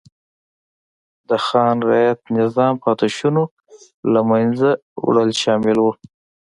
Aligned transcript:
د 1.29 1.29
خان 1.45 1.75
رعیت 1.87 2.21
نظام 2.39 2.73
پاتې 2.83 3.07
شونو 3.17 3.43
له 4.13 4.21
منځه 4.29 4.69
وړل 5.05 5.31
شامل 5.41 5.77
و. 5.81 5.85